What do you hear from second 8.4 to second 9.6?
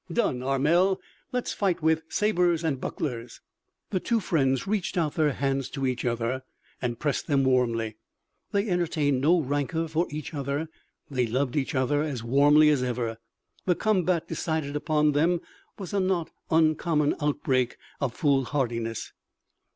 They entertained no